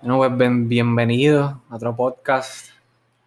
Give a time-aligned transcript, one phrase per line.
[0.00, 2.68] Bueno, pues ben- bienvenidos a otro podcast.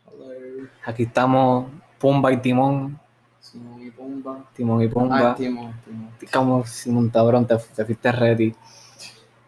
[0.08, 0.68] Hello.
[0.86, 1.66] Aquí estamos
[2.00, 3.00] Pumba y Timón.
[3.40, 4.38] Simón y Pumba.
[4.56, 5.32] Timón y Pumba.
[5.32, 6.10] Ah, Timón, Timón.
[6.32, 8.56] Como Simón Tabrón, te, te fuiste ready.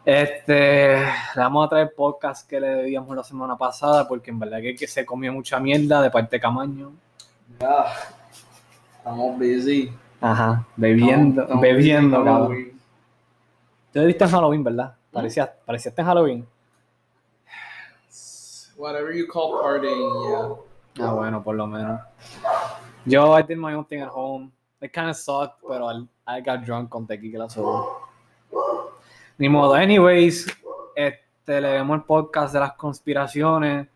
[0.06, 1.06] Este, le
[1.38, 4.86] vamos a traer podcast que le debíamos la semana pasada porque en verdad que, que
[4.88, 6.92] se comió mucha mierda de parte de Camaño.
[7.60, 7.86] Ya.
[8.98, 9.92] Estamos busy.
[10.20, 12.58] Ajá, bebiendo, Estamos- estamos bebiendo, cabrón.
[13.92, 14.96] Te viste en Halloween, ¿verdad?
[15.12, 16.48] Parecía, parecías en Halloween.
[18.84, 21.08] Whatever you call partying, yeah.
[21.08, 22.02] Ah, bueno, por lo menos.
[23.06, 24.52] Yo, I did my own thing at home.
[24.82, 28.02] It kind of sucked, pero I, I got drunk con tequila, so...
[29.38, 29.76] Ni modo.
[29.76, 30.48] Anyways,
[30.98, 33.88] este, le vemos el podcast de las conspiraciones.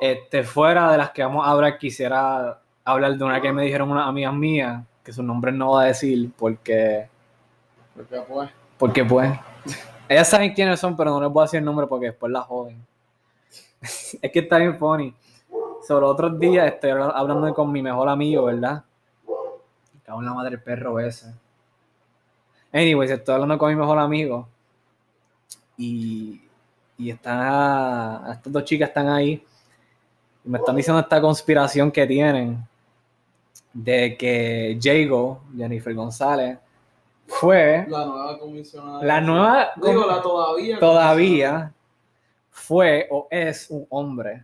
[0.00, 3.90] Este, fuera de las que vamos a hablar, quisiera hablar de una que me dijeron
[3.90, 7.08] unas amigas mías, que su nombre no voy a decir porque,
[7.96, 8.50] Porque pues.
[8.78, 9.32] porque pues,
[10.08, 12.42] ellas saben quiénes son, pero no les voy a decir el nombre porque después la
[12.42, 12.86] joden.
[14.22, 15.14] es que está bien funny.
[15.86, 18.82] Sobre otros días estoy habla- hablando con mi mejor amigo, ¿verdad?
[20.04, 21.32] Cago en la madre el perro ese.
[22.72, 24.48] Anyways, estoy hablando con mi mejor amigo.
[25.76, 26.40] Y,
[26.98, 29.44] y están, estas dos chicas están ahí.
[30.44, 32.66] Y me están diciendo esta conspiración que tienen
[33.72, 36.58] de que Jago, Jennifer González,
[37.26, 39.04] fue La nueva comisionada.
[39.04, 40.78] la nueva Digo, la todavía.
[40.78, 41.72] todavía
[42.56, 44.42] fue o es un hombre.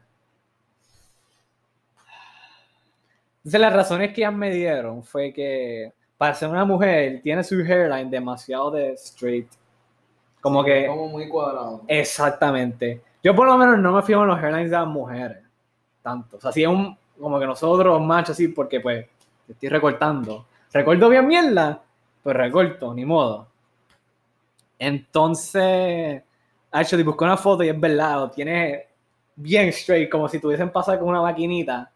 [3.39, 7.57] Entonces las razones que ellas me dieron fue que para ser una mujer tiene su
[7.57, 9.49] hairline demasiado de straight.
[10.41, 11.83] Como que Como muy cuadrado.
[11.89, 13.03] exactamente.
[13.23, 15.39] Yo por lo menos no me fijo en los hairlines de las mujeres.
[16.03, 16.37] Tanto.
[16.37, 19.07] O sea, si es un como que nosotros machos así porque pues
[19.49, 20.47] estoy recortando.
[20.73, 21.83] Recorto bien mierda,
[22.23, 23.49] pues recorto, ni modo.
[24.79, 26.23] Entonces,
[26.73, 28.87] actually busqué una foto y es verdad, lo tiene
[29.37, 31.91] bien straight, como si tuviesen pasado con una maquinita.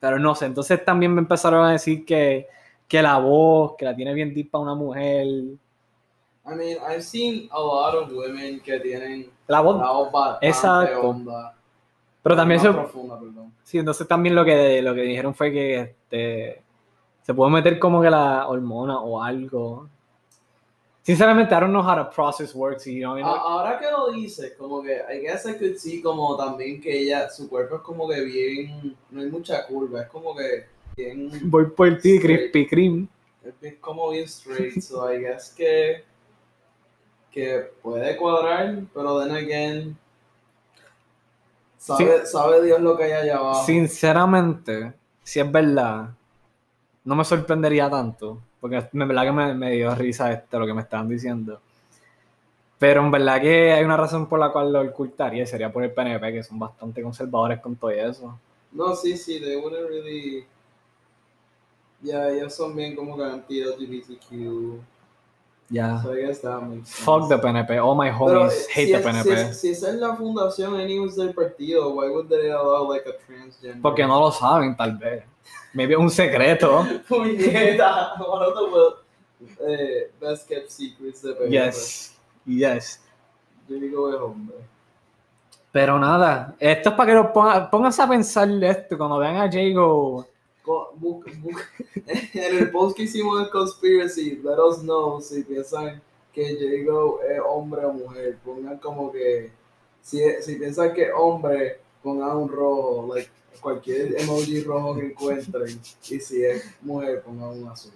[0.00, 2.48] Pero no sé, entonces también me empezaron a decir que,
[2.86, 5.26] que la voz, que la tiene bien deep para una mujer.
[5.26, 10.46] I mean, I've seen a lot of women que tienen La voz, la voz bastante
[10.46, 11.00] Exacto.
[11.00, 11.54] onda.
[12.22, 13.52] pero también profunda, perdón.
[13.64, 16.62] sí, entonces también lo que, lo que dijeron fue que este,
[17.22, 19.88] se puede meter como que la hormona o algo.
[21.06, 22.84] Sinceramente, I don't know how the process works.
[22.84, 26.36] You know, A- Ahora que lo dices, como que I guess I could see como
[26.36, 30.34] también que ella, su cuerpo es como que bien, no hay mucha curva, es como
[30.34, 33.06] que bien, Voy por ti, Krispy Kreme.
[33.62, 36.02] es como bien straight, so I guess que,
[37.30, 39.96] que puede cuadrar, pero then again,
[41.78, 43.64] sabe, sabe Dios lo que hay allá abajo.
[43.64, 44.92] Sinceramente,
[45.22, 46.08] si es verdad,
[47.04, 50.74] no me sorprendería tanto, porque en verdad que me, me dio risa esto, lo que
[50.74, 51.60] me estaban diciendo.
[52.78, 55.82] Pero en verdad que hay una razón por la cual lo ocultaría, y sería por
[55.82, 58.38] el PNP, que son bastante conservadores con todo eso.
[58.72, 60.44] No, sí, sí, they wouldn't really,
[62.02, 64.78] ya, ellos son bien como que anti-LGBTQ,
[65.68, 66.00] Ya.
[66.02, 67.02] so I guess that makes sense.
[67.04, 67.78] Fuck the PNP.
[67.78, 69.48] All my Pero, homies eh, hate si, the es- PNP.
[69.48, 73.16] Si, si esa es la fundación anyways del partido, why would they allow like a
[73.26, 73.80] transgender?
[73.82, 75.24] Porque no lo saben, tal vez.
[75.72, 76.86] Maybe es un secreto.
[77.08, 78.94] Puñeta, one of the well,
[79.68, 81.50] eh, best kept secrets de PNP.
[81.50, 82.16] Yes.
[82.46, 83.00] Yes.
[83.68, 84.56] Yo digo es hombre.
[85.72, 89.50] Pero nada, esto es para que lo pongan, pónganse a pensar esto cuando vean a
[89.50, 90.26] Jago.
[92.06, 96.00] En el post que hicimos de Conspiracy, let us know si piensan
[96.32, 98.38] que Jago es hombre o mujer.
[98.44, 99.52] Pongan como que,
[100.00, 103.30] si, si piensan que es hombre, pongan un rojo, like
[103.60, 105.80] cualquier emoji rojo que encuentren.
[106.10, 107.92] Y si es mujer, pongan un azul.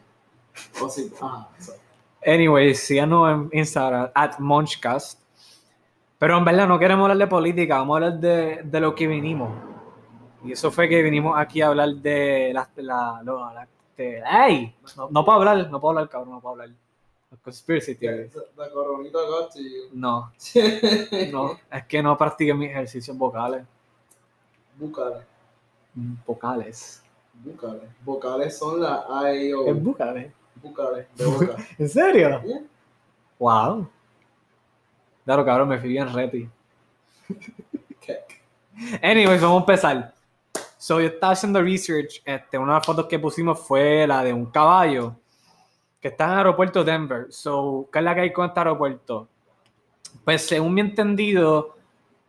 [0.82, 1.78] O si, ah, sorry.
[2.26, 5.18] Anyway, síganos en Instagram, at Munchcast.
[6.18, 9.06] Pero en verdad no queremos hablar de política, vamos a hablar de, de lo que
[9.06, 9.50] vinimos.
[10.44, 12.68] Y eso fue que vinimos aquí a hablar de las...
[12.76, 14.74] La, lo- la- de- ¡Ey!
[14.96, 16.70] No, no puedo hablar, no puedo hablar, cabrón, no puedo hablar.
[17.42, 18.34] Conspiracy theories.
[18.56, 19.88] La coronita got to you.
[19.92, 20.32] No,
[21.32, 23.62] no, es que no practiqué mis ejercicios vocales.
[24.80, 25.24] Vocales.
[25.94, 27.02] Mm, Vocales.
[28.58, 29.66] Son la A, E, O.
[29.66, 30.32] ¿Es vocales?
[30.62, 31.06] Vocales.
[31.16, 31.56] De boca.
[31.78, 32.42] ¿En serio?
[33.38, 33.88] Wow.
[35.24, 36.08] Claro, cabrón, me fui bien.
[38.00, 38.42] Keck.
[39.02, 40.14] Anyways, vamos a empezar.
[40.76, 42.22] So, yo estaba haciendo research.
[42.24, 45.14] Este, una de las fotos que pusimos fue la de un caballo
[46.00, 47.26] que está en el aeropuerto de Denver.
[47.30, 49.28] So, ¿qué es la que hay con este aeropuerto?
[50.24, 51.76] Pues, según mi entendido,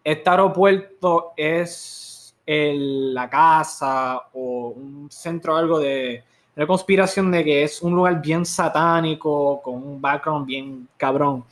[0.03, 2.10] este aeropuerto es
[2.51, 6.23] el- la casa o un centro algo de,
[6.55, 11.45] de conspiración de que es un lugar bien satánico, con un background bien cabrón.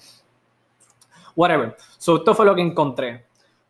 [1.35, 1.75] Whatever.
[1.97, 3.25] So, esto fue lo que encontré.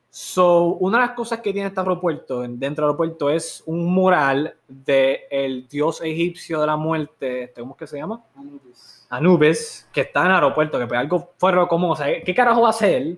[0.09, 3.85] So, una de las cosas que tiene este aeropuerto, en- dentro del aeropuerto, es un
[3.93, 8.23] mural del el dios egipcio de la muerte, este, ¿cómo es que se llama?
[8.35, 9.05] Anubis.
[9.11, 11.91] Anubis, que está en el aeropuerto, que pues algo fuera común.
[11.91, 13.17] O sea, ¿qué carajo va a ser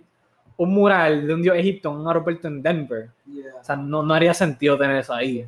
[0.57, 3.09] un mural de un dios egipcio en un aeropuerto en Denver?
[3.25, 3.55] Yeah.
[3.59, 5.45] O sea, no, no haría sentido tener eso ahí.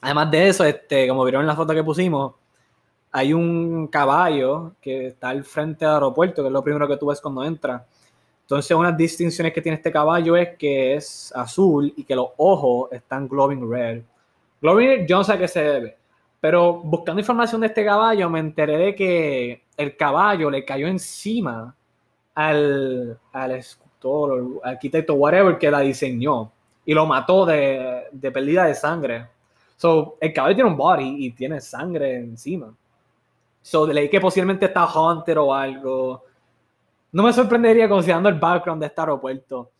[0.00, 2.34] Además de eso, este, como vieron en la foto que pusimos,
[3.10, 7.06] hay un caballo que está al frente del aeropuerto, que es lo primero que tú
[7.06, 7.82] ves cuando entras.
[8.42, 12.90] Entonces, unas distinciones que tiene este caballo es que es azul y que los ojos
[12.92, 14.02] están glowing red.
[14.60, 15.96] Glowing red, yo no sé a qué se debe.
[16.40, 21.74] Pero buscando información de este caballo, me enteré de que el caballo le cayó encima
[22.34, 23.52] al, al
[24.02, 26.50] o arquitecto, whatever, que la diseñó.
[26.84, 29.26] Y lo mató de, de pérdida de sangre.
[29.76, 32.74] So, el caballo tiene un body y tiene sangre encima.
[33.62, 36.24] So, leí que posiblemente está haunted o algo.
[37.12, 39.70] No me sorprendería considerando el background de este aeropuerto.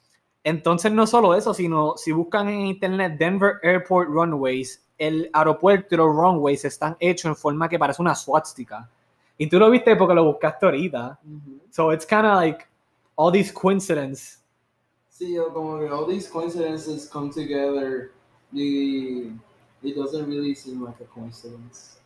[0.44, 5.98] Entonces, no solo eso, sino si buscan en internet Denver Airport Runways, el aeropuerto y
[5.98, 8.88] los runways están hechos en forma que parece una swastika.
[9.36, 11.18] Y tú lo viste porque lo buscaste ahorita.
[11.70, 12.67] So, it's kind of like
[13.18, 14.40] all these coincidences.
[15.10, 18.12] Sí, como que all these coincidences come together
[18.52, 19.32] y
[19.82, 21.98] it doesn't really seem like a coincidence.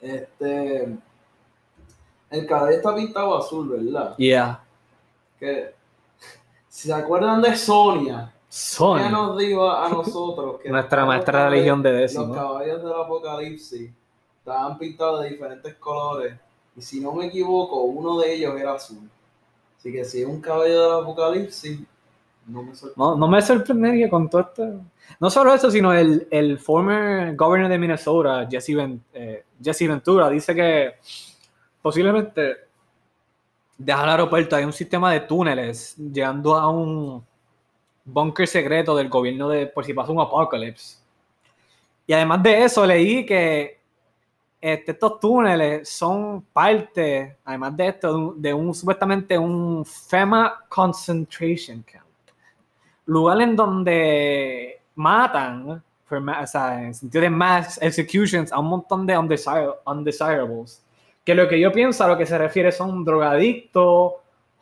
[0.00, 0.98] Este
[2.30, 4.14] el caballo está pintado azul, ¿verdad?
[4.18, 4.62] Yeah.
[5.38, 5.74] Que
[6.68, 9.00] si se acuerdan de Sonia, Son.
[9.00, 12.34] ella nos dijo a nosotros que Nuestra los maestra de religión de Los décimo.
[12.34, 13.90] caballos del apocalipsis
[14.38, 16.38] estaban pintados de diferentes colores
[16.76, 19.08] y si no me equivoco, uno de ellos era azul.
[19.82, 21.80] Así que si es un caballo del apocalipsis,
[22.46, 22.94] no me sorprende.
[22.96, 24.80] No, no me sorprendería con todo esto.
[25.18, 28.76] No solo eso, sino el, el former governor de Minnesota, Jesse,
[29.12, 30.94] eh, Jesse Ventura, dice que
[31.82, 32.58] posiblemente
[33.76, 37.26] deja el aeropuerto, hay un sistema de túneles llegando a un
[38.04, 41.02] búnker secreto del gobierno de por si pasa un apocalipsis.
[42.06, 43.80] Y además de eso, leí que
[44.62, 50.64] este, estos túneles son parte, además de esto, de un, de un supuestamente un FEMA
[50.68, 52.06] concentration camp
[53.06, 59.06] lugar en donde matan, for o sea, en sentido de mass executions, a un montón
[59.06, 60.82] de undesir- undesirables.
[61.24, 64.14] Que lo que yo pienso a lo que se refiere son drogadictos,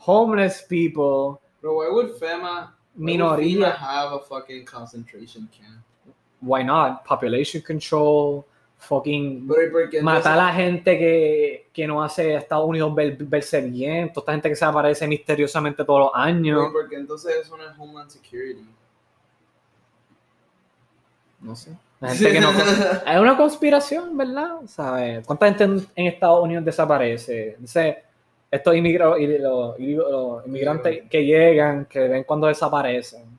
[0.07, 3.73] homeless people, Pero why would FEMA, why would Minoría.
[3.73, 5.85] FEMA have a fucking concentration camp?
[6.41, 7.05] why not?
[7.05, 8.47] Population control,
[8.81, 12.39] fucking Pero ¿y por qué matar a entonces- la gente que, que no hace a
[12.39, 16.67] Estados Unidos ver- verse bien, toda esta gente que se aparece misteriosamente todos los años.
[16.69, 18.65] ¿y por qué entonces eso no es Homeland Security?
[21.41, 21.71] No sé.
[22.01, 22.51] La gente que no.
[23.07, 24.57] Es una conspiración, ¿verdad?
[24.67, 25.25] ¿Sabes?
[25.27, 27.57] ¿Cuánta gente en, en Estados Unidos desaparece?
[27.59, 28.03] Dice,
[28.51, 33.39] estos inmigrantes, los, los inmigrantes que llegan, que ven cuando desaparecen.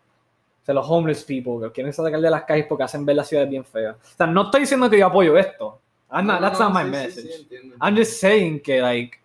[0.71, 3.27] Sea, los homeless people, que los quieren sacar de las calles porque hacen ver las
[3.27, 3.95] ciudades bien feas.
[3.95, 5.79] O sea, no estoy diciendo que yo apoyo esto.
[6.09, 7.33] I'm not- No, that's no, not my sí, sí, message.
[7.35, 7.75] sí, entiendo.
[7.81, 9.19] I'm just saying que, like,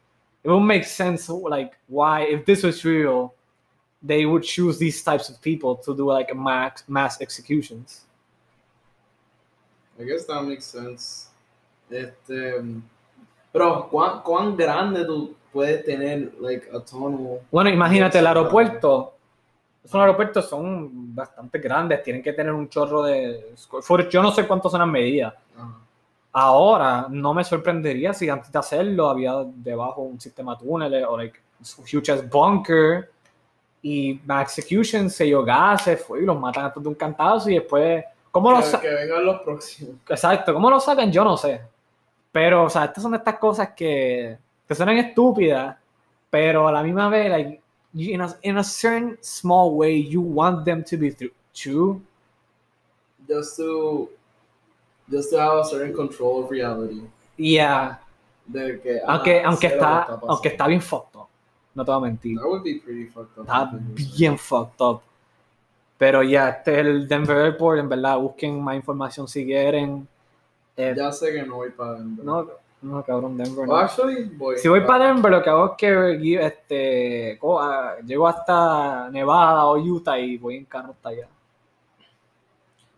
[0.45, 3.33] it would make sense, like, why, if this was real,
[4.07, 8.05] they would choose these types of people to do, like, mass, mass executions.
[9.99, 11.31] I guess that makes sense.
[11.91, 12.63] Este,
[13.53, 17.41] pero ¿cuán, cuán grande tú puedes tener like a tunnel?
[17.51, 19.16] Bueno, imagínate, el Sí, aeropuerto,
[19.87, 23.55] esos aeropuertos son bastante grandes, tienen que tener un chorro de...
[24.11, 25.33] Yo no sé cuántos son las medidas.
[25.57, 25.79] Ajá.
[26.33, 31.17] Ahora, no me sorprendería si antes de hacerlo había debajo un sistema de túneles o
[31.17, 31.41] like
[31.91, 33.11] huge bunker
[33.81, 38.05] y mass execution, sello gases, fue y los matan antes de un cantazo y después...
[38.31, 39.95] ¿Cómo lo Que, sa- que vengan los próximos.
[40.11, 41.11] Exacto, ¿cómo lo sacan?
[41.11, 41.63] Yo no sé.
[42.33, 44.37] Pero, o sea, estas son estas cosas que,
[44.69, 45.75] que suenan estúpidas,
[46.29, 47.63] pero a la misma vez, like,
[47.97, 52.01] you- in, a, in a certain small way, you want them to be tru- true.
[53.29, 54.09] Just to,
[55.11, 57.03] just to have a certain control of reality.
[57.37, 57.99] Yeah,
[58.47, 61.29] De que, ah, aunque, aunque, sé lo que está, aunque está bien fucked up.
[61.75, 62.39] No te voy a mentir.
[62.39, 63.47] That would be pretty fucked up.
[63.47, 63.71] Está
[64.17, 65.03] bien fucked up.
[65.99, 70.07] Pero ya, este es el Denver Airport, en verdad, busquen más información si quieren.
[70.77, 72.25] Eh, Ya sé que no voy para Denver.
[72.25, 72.47] no,
[72.87, 73.59] no, cabrón, Denver.
[73.61, 73.77] Well, No.
[73.77, 74.59] actually, voy.
[74.59, 79.77] Si voy para Denver, lo que hago es que este, ah, llego hasta Nevada o
[79.79, 81.29] Utah y voy en carro hasta allá.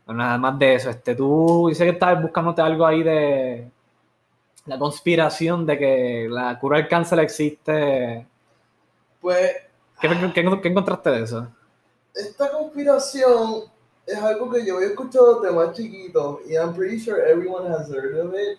[0.06, 0.90] Bueno, nada más de eso.
[0.90, 3.70] Este, tú dices que estás buscándote algo ahí de
[4.66, 8.26] la conspiración de que la cura del cáncer existe.
[9.20, 9.50] Pues,
[10.00, 11.48] ¿Qué, qué- qué encontraste de eso?
[12.14, 13.64] esta conspiración
[14.06, 17.88] es algo que yo había escuchado desde más chiquito y I'm pretty sure everyone has
[17.90, 18.58] heard of it.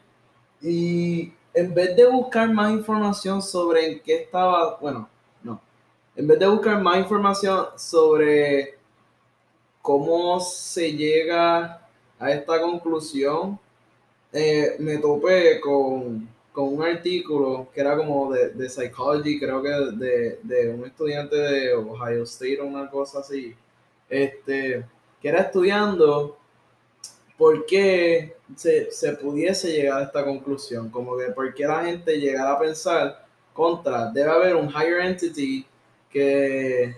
[0.62, 5.10] Y en vez de buscar más información sobre en qué estaba, bueno,
[5.44, 5.62] no,
[6.16, 8.78] en vez de buscar más información sobre
[9.82, 11.82] cómo se llega
[12.20, 13.60] a esta conclusión,
[14.32, 19.70] eh, me topé con, con, un artículo que era como de, de psychology, creo que
[19.70, 23.56] de, de, un estudiante de Ohio State o una cosa así,
[24.10, 24.86] este,
[25.22, 26.38] que era estudiando
[27.40, 32.20] por qué se, se, pudiese llegar a esta conclusión, como que por qué la gente
[32.20, 35.66] llegara a pensar contra, debe haber un higher entity
[36.10, 36.98] que,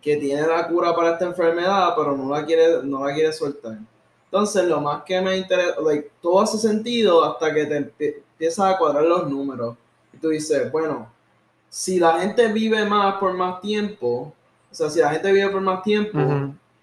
[0.00, 3.78] que tiene la cura para esta enfermedad, pero no la quiere, no la quiere soltar.
[4.26, 8.78] Entonces, lo más que me interesa, like, todo hace sentido hasta que te empiezas a
[8.78, 9.76] cuadrar los números.
[10.12, 11.08] Y tú dices, bueno,
[11.68, 14.32] si la gente vive más por más tiempo,
[14.70, 16.18] o sea, si la gente vive por más tiempo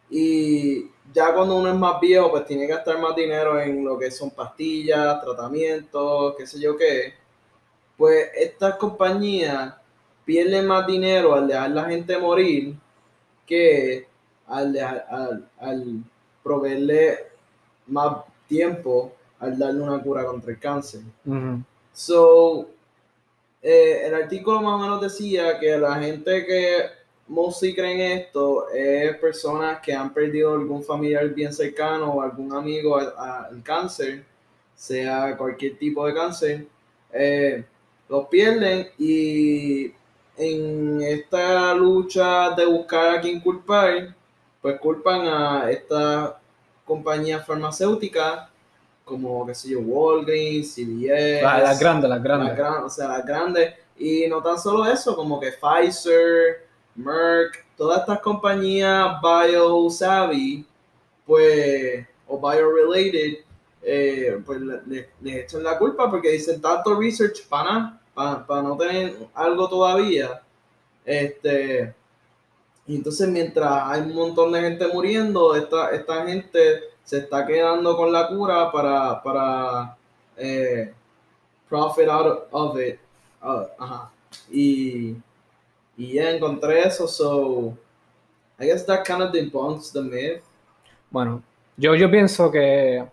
[0.10, 3.98] y ya cuando uno es más viejo, pues tiene que gastar más dinero en lo
[3.98, 7.14] que son pastillas, tratamientos, qué sé yo qué,
[7.98, 9.74] pues estas compañías
[10.26, 12.76] pierden más dinero al dejar la gente morir
[13.46, 14.08] que
[14.48, 14.78] al,
[15.60, 16.04] al,
[16.44, 17.28] proveerle
[17.88, 21.02] más tiempo al darle una cura contra el cáncer.
[21.94, 22.70] So,
[23.62, 27.01] eh, el artículo más o menos decía que la gente que
[27.32, 32.54] mostly cree en esto es personas que han perdido algún familiar bien cercano o algún
[32.54, 34.26] amigo al, cáncer,
[34.76, 36.66] sea cualquier tipo de cáncer,
[37.14, 37.64] eh,
[38.10, 39.94] los pierden y
[40.36, 44.14] en esta lucha de buscar a quién culpar,
[44.62, 46.38] pues culpan a esta
[46.84, 48.50] compañía farmacéutica
[49.06, 51.42] como, qué sé yo, Walgreens, CVS.
[51.42, 52.60] Las grandes, las grandes.
[52.84, 53.74] o sea, las grandes.
[53.98, 56.71] Y no tan solo eso, como que Pfizer,
[57.04, 60.66] Merck, todas estas compañías bio savvy,
[61.26, 63.40] pues, o bio related,
[63.84, 69.16] eh, pues les le echan la culpa porque dicen tanto research para para, no tener
[69.34, 70.42] algo todavía.
[71.06, 71.94] Este,
[72.88, 78.12] entonces mientras hay un montón de gente muriendo, esta, esta gente se está quedando con
[78.12, 79.98] la cura para, para
[80.38, 80.94] eh,
[81.70, 83.00] profit out of it.
[83.42, 84.12] Ah, ajá.
[84.52, 85.16] Y,
[85.98, 87.78] y ya encontré eso, so
[88.60, 90.44] I guess that kind of debunks the myth.
[91.10, 91.44] Bueno,
[91.78, 93.06] yo, yo pienso que,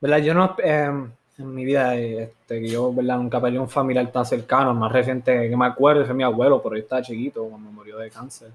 [0.00, 0.18] ¿verdad?
[0.18, 3.16] Yo no, eh, en mi vida, este, yo ¿verdad?
[3.16, 6.62] nunca perdí un familiar tan cercano, el más reciente que me acuerdo es mi abuelo,
[6.62, 8.50] pero yo estaba chiquito cuando murió de cáncer.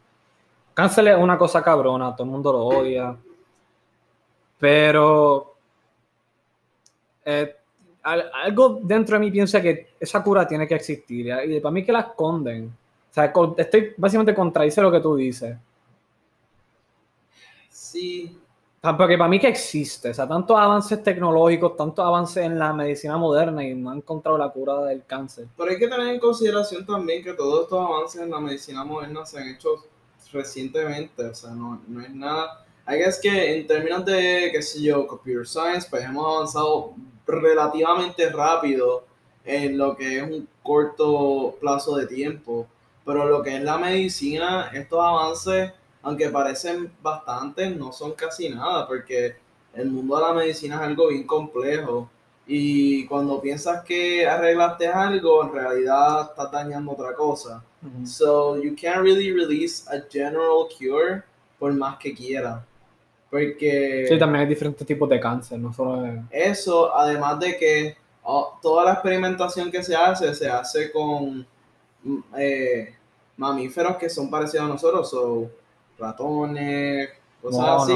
[0.74, 3.16] Cáncer es una cosa cabrona, todo el mundo lo odia,
[4.60, 5.56] pero
[7.24, 7.56] eh,
[8.06, 11.92] algo dentro de mí piensa que esa cura tiene que existir y para mí que
[11.92, 12.68] la esconden.
[12.68, 15.58] O sea, estoy básicamente contradice lo que tú dices.
[17.70, 18.38] Sí,
[18.94, 23.18] porque para mí que existe, o sea, tantos avances tecnológicos, tantos avances en la medicina
[23.18, 25.48] moderna y no han encontrado la cura del cáncer.
[25.58, 29.26] Pero hay que tener en consideración también que todos estos avances en la medicina moderna
[29.26, 29.86] se han hecho
[30.32, 32.66] recientemente, o sea, no, no es nada.
[32.86, 36.94] Hay que es que en términos de, qué sé yo, computer science, pues hemos avanzado
[37.28, 39.06] relativamente rápido
[39.44, 42.68] en lo que es un corto plazo de tiempo,
[43.06, 45.72] pero lo que es la medicina, estos avances
[46.06, 49.36] aunque parecen bastantes, no son casi nada, porque
[49.74, 52.08] el mundo de la medicina es algo bien complejo.
[52.46, 57.64] Y cuando piensas que arreglaste algo, en realidad estás dañando otra cosa.
[58.06, 61.24] So you can't really release a general cure
[61.58, 62.62] por más que quieras.
[63.30, 64.06] Porque.
[64.08, 66.24] Sí, también hay diferentes tipos de cáncer, no solo.
[66.30, 71.46] Eso, además de que oh, toda la experimentación que se hace, se hace con
[72.04, 72.96] mm, eh,
[73.38, 75.10] mamíferos que son parecidos a nosotros.
[75.10, 75.50] So,
[75.98, 77.10] ratones,
[77.42, 77.94] cosas así.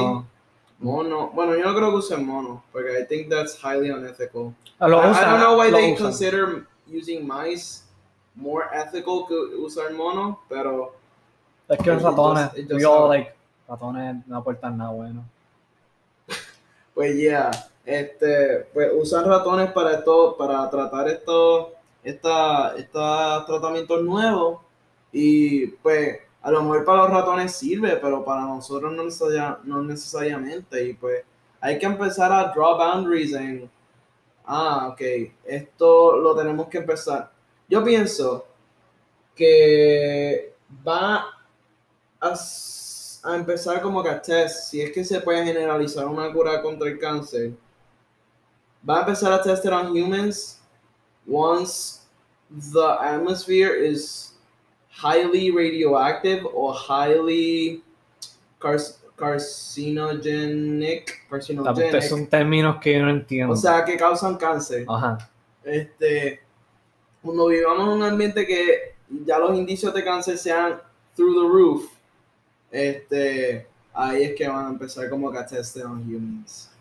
[0.80, 1.30] Mono.
[1.34, 4.54] Bueno, yo no creo que usen mono, porque I think that's highly unethical.
[4.80, 7.84] Ah, I, I, don't know why they consider using mice
[8.34, 10.96] more ethical que usar mono, pero...
[11.68, 13.34] Es que los ratones, yo, like,
[13.70, 15.24] ratones no aportan nada bueno.
[16.94, 17.52] pues ya, yeah,
[17.86, 21.70] este, pues usan ratones para esto, para tratar estos,
[22.04, 24.62] esta, estos tratamientos nuevos
[25.12, 30.84] y pues a lo mejor para los ratones sirve, pero para nosotros no, necesariamente.
[30.86, 31.24] Y pues
[31.60, 33.70] hay que empezar a draw boundaries en,
[34.46, 35.02] ah, ok,
[35.46, 37.32] esto lo tenemos que empezar.
[37.68, 38.48] Yo pienso
[39.36, 40.54] que
[40.88, 41.26] va
[42.20, 42.36] a,
[43.24, 46.88] a empezar como que a test, si es que se puede generalizar una cura contra
[46.88, 47.54] el cáncer,
[48.88, 50.62] va a empezar a testar on humans
[51.28, 52.02] once
[52.50, 54.38] the atmosphere is
[54.90, 57.84] highly radioactive o highly
[58.60, 61.28] carcinogenic.
[61.30, 62.02] carcinogenic.
[62.02, 63.54] Son términos que yo no entiendo.
[63.54, 64.86] O sea, que causan cáncer.
[64.88, 65.30] Ajá.
[65.64, 66.42] Este,
[67.22, 68.96] cuando vivamos en un ambiente que
[69.26, 70.82] ya los indicios de cáncer sean
[71.16, 71.90] through the roof,
[72.72, 76.72] este, ahí es que van a empezar como que a test on humans.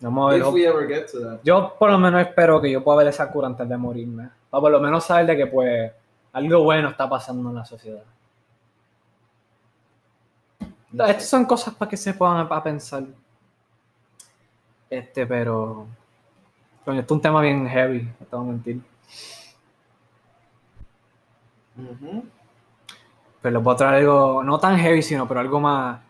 [0.00, 0.40] Vamos a ver.
[0.42, 1.40] If we ever get to that.
[1.42, 4.30] Yo por lo menos espero que yo pueda ver esa cura antes de morirme.
[4.48, 5.92] Para por lo menos saber de que pues
[6.32, 8.02] algo bueno está pasando en la sociedad.
[10.92, 13.04] Estas son cosas para que se puedan a pensar.
[14.88, 15.86] Este, pero.
[16.84, 18.80] Coño, esto es un tema bien heavy, no te voy a mentir.
[21.76, 22.24] Ujú.
[23.40, 26.00] Pero les voy a traer algo, no tan heavy, sino pero algo más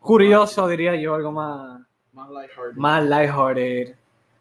[0.00, 1.80] curioso, diría yo, algo más,
[2.12, 2.76] Más lighthearted.
[2.76, 3.94] más lighthearted.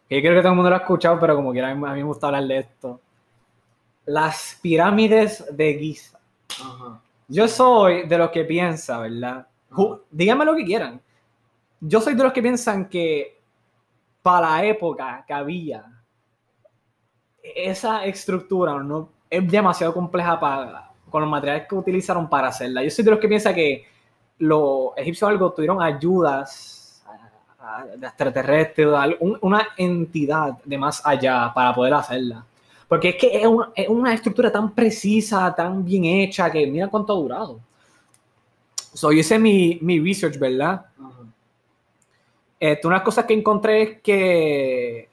[0.08, 1.82] Que yo creo que todo el mundo lo ha escuchado, pero como quiera, a mí
[1.82, 3.02] me gusta hablar de esto.
[4.06, 6.20] Las pirámides de Giza.
[6.62, 7.02] Ajá.
[7.28, 9.48] Yo soy de los que piensa, ¿verdad?
[10.12, 11.02] Díganme lo que quieran.
[11.80, 13.42] Yo soy de los que piensan que
[14.22, 15.86] para la época que había
[17.42, 22.84] esa estructura no es demasiado compleja para con los materiales que utilizaron para hacerla.
[22.84, 23.86] Yo soy de los que piensa que
[24.40, 27.02] los egipcios algo tuvieron ayudas
[27.58, 32.46] a- a- de extraterrestres, al- un- una entidad de más allá para poder hacerla.
[32.90, 36.90] Porque es que es una, es una estructura tan precisa, tan bien hecha, que mira
[36.90, 37.60] cuánto ha durado.
[38.94, 40.86] So, yo hice mi, mi research, ¿verdad?
[41.00, 41.22] Ajá.
[42.60, 45.08] Este, una cosa que encontré es que,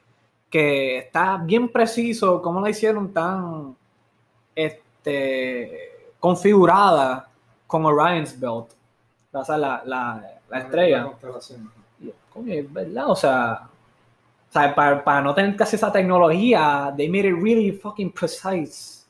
[0.49, 3.73] que está bien preciso cómo la hicieron tan
[4.53, 5.92] este,
[6.23, 7.27] configurada
[7.67, 8.67] con Orion's Belt.
[9.33, 11.11] O sea, la, la, la estrella.
[12.29, 13.67] Coño, es verdad, o sea,
[14.49, 19.05] o sea, para, para no tener casi esa tecnología, they made it really fucking precise.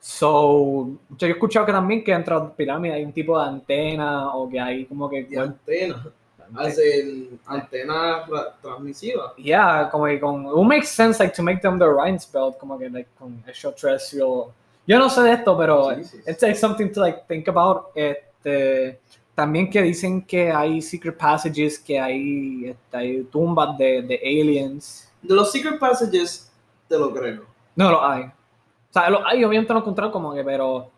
[0.00, 3.46] So, yo he escuchado que también que dentro de la pirámide hay un tipo de
[3.46, 5.28] antena o que hay como que...
[5.30, 6.08] Y antena.
[6.56, 9.32] Hacen antena tra- transmisiva.
[9.36, 10.46] Yeah, como que con...
[10.46, 14.52] It makes sense like to make them the Orion's belt, como que like con extraterrestrial...
[14.86, 16.14] Yo no sé de esto, pero Jesus.
[16.26, 17.86] it's like something to like think about.
[17.94, 19.00] Este,
[19.34, 25.12] también que dicen que hay secret passages, que hay, este, hay tumbas de, de aliens.
[25.20, 26.52] De los secret passages,
[26.88, 27.44] te lo creo.
[27.74, 28.24] No lo hay.
[28.24, 30.90] O sea, lo hay, obviamente lo encontrado como que, pero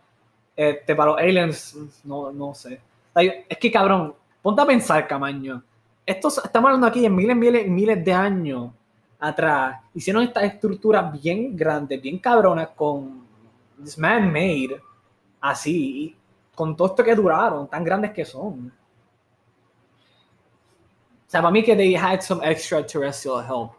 [0.55, 2.81] este, para los aliens, no, no sé.
[3.15, 5.63] O sea, es que cabrón, ponte a pensar, Camaño.
[6.05, 8.71] Estos, estamos hablando aquí de miles, miles, miles de años
[9.19, 9.81] atrás.
[9.95, 13.28] Hicieron estas estructuras bien grandes, bien cabronas, con
[13.83, 14.81] this man-made,
[15.41, 16.17] así,
[16.55, 18.73] con todo esto que duraron, tan grandes que son.
[21.27, 23.73] O sea, para mí que they had some extraterrestrial help.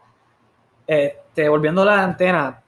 [0.86, 2.62] Este, volviendo a la antena,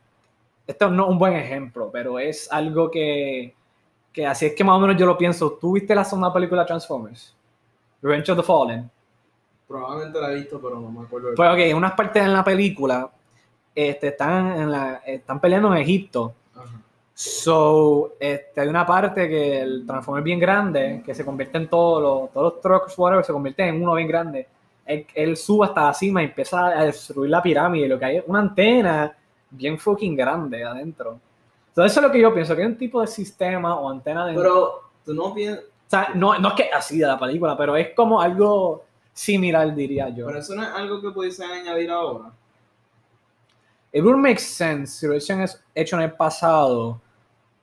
[0.67, 3.55] esto no es un buen ejemplo, pero es algo que,
[4.13, 5.53] que así es que más o menos yo lo pienso.
[5.61, 7.35] ¿Tú viste la segunda película Transformers?
[8.03, 8.91] Revenge of the Fallen.
[9.67, 11.29] Probablemente la he visto, pero no me acuerdo.
[11.35, 13.11] Pues ok, unas partes en la película
[13.75, 16.35] este, están, en la, están peleando en Egipto.
[17.25, 21.69] So, este, hay una parte que el Transformer es bien grande, que se convierte en
[21.69, 24.49] todos los, todos los trucks, whatever, se convierte en uno bien grande.
[24.85, 28.17] Él, él sube hasta la cima y empieza a destruir la pirámide, lo que hay
[28.17, 29.17] es una antena
[29.51, 31.21] bien fucking grande adentro.
[31.69, 34.27] Entonces, eso es lo que yo pienso, que hay un tipo de sistema o antena
[34.27, 34.43] dentro.
[34.43, 35.65] Pero tú no piensas.
[35.65, 38.83] o sea, no, no es que así de la película, pero es como algo
[39.13, 40.27] similar, diría yo.
[40.27, 42.33] Pero eso no es algo que pudiesen añadir ahora.
[43.93, 47.01] It would make sense si lo hubiesen es- hecho en el pasado,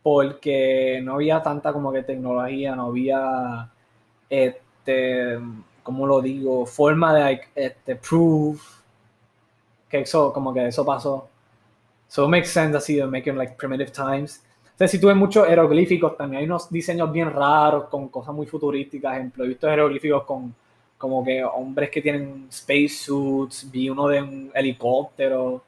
[0.01, 3.69] porque no había tanta como que tecnología, no había,
[4.29, 5.37] este,
[5.83, 6.65] ¿cómo lo digo?
[6.65, 8.59] Forma de, este, prove
[9.89, 11.27] que eso, como que eso pasó.
[12.07, 14.43] So it makes sense así de making like primitive times.
[14.63, 18.47] Entonces, si tú ves muchos jeroglíficos, también hay unos diseños bien raros con cosas muy
[18.47, 19.15] futurísticas.
[19.15, 20.55] Ejemplo, he visto jeroglíficos con
[20.97, 25.63] como que hombres que tienen spacesuits, vi uno de un helicóptero.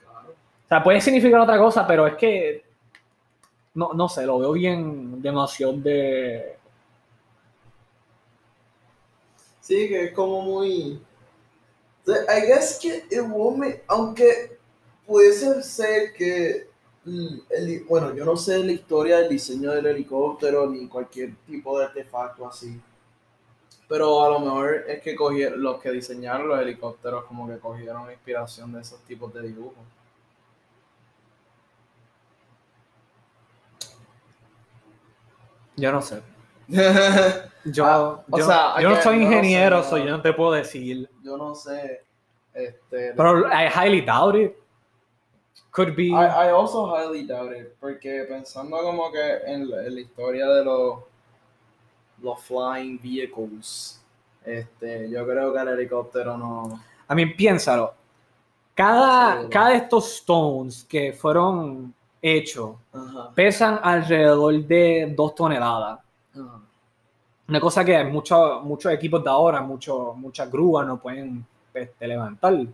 [0.00, 0.30] Claro.
[0.30, 2.61] O sea, puede significar otra cosa, pero es que
[3.74, 6.56] no, no sé, lo veo bien demasiado de.
[9.60, 11.00] Sí, que es como muy.
[12.06, 14.58] I guess que won't make- aunque
[15.06, 16.68] pudiese ser que
[17.06, 21.78] el- el- bueno, yo no sé la historia del diseño del helicóptero ni cualquier tipo
[21.78, 22.80] de artefacto así.
[23.88, 28.10] Pero a lo mejor es que cogieron, los que diseñaron los helicópteros como que cogieron
[28.10, 29.84] inspiración de esos tipos de dibujos.
[35.76, 36.22] Yo no sé.
[37.64, 40.04] Yo, Ah, o yo, sea, yo no soy yo no ingeniero, sé, so no.
[40.04, 41.08] yo no te puedo decir.
[41.22, 42.02] yo no sé.
[42.52, 44.52] Este, Pero I highly doubt it.
[45.70, 46.08] Could be.
[46.08, 50.46] I, I also highly doubt it, porque pensando como que en la, en la historia
[50.48, 50.98] de los,
[52.20, 54.02] los flying vehicles,
[54.44, 56.82] este, yo creo que el helicóptero no...
[57.08, 57.94] A mí, piénsalo.
[58.74, 63.30] cada, cada de estos stones que fueron hechos Ajá.
[63.34, 65.98] pesan alrededor de dos toneladas.
[66.34, 66.60] Ajá.
[67.48, 72.54] Una cosa que muchos muchos equipos de ahora, muchos muchas grúas no pueden este, levantar.
[72.54, 72.66] O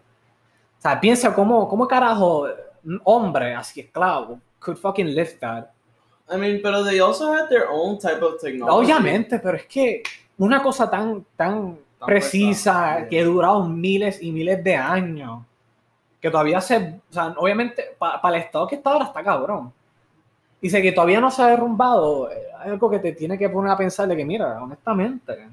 [0.79, 2.47] sea, piensa cómo, cómo carajo
[2.85, 5.71] un hombre así esclavo could fucking lift that.
[6.31, 8.93] I mean, pero they also had their own type of technology.
[8.93, 10.03] Obviamente, pero es que
[10.37, 15.43] una cosa tan, tan Tan precisa pesada, que ha durado miles y miles de años,
[16.21, 19.73] que todavía se, o sea, obviamente para el estado que está ahora está cabrón.
[20.61, 23.71] Dice que todavía no se ha derrumbado, eh, hay algo que te tiene que poner
[23.71, 25.49] a pensar de que, mira, honestamente,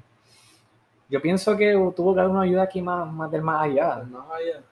[1.08, 4.02] yo pienso que tuvo que haber una ayuda aquí más, más del más allá.
[4.10, 4.62] Más allá.